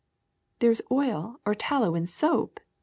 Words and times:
''There 0.61 0.71
is 0.71 0.81
oil 0.91 1.39
or 1.45 1.53
tallow 1.53 1.93
in 1.93 2.07
soap?" 2.07 2.59